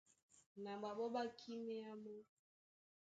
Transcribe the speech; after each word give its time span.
Na 0.63 0.71
ɓaɓɔ́ 0.81 1.07
ɓá 1.13 1.23
kíméá 1.39 1.91
mɔ́. 2.03 2.17